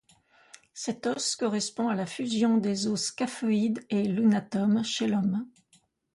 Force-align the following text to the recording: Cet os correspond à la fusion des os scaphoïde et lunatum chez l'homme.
Cet 0.73 1.05
os 1.05 1.35
correspond 1.35 1.89
à 1.89 1.93
la 1.95 2.07
fusion 2.07 2.57
des 2.57 2.87
os 2.87 2.99
scaphoïde 3.05 3.85
et 3.91 4.01
lunatum 4.03 4.83
chez 4.83 5.05
l'homme. 5.05 5.45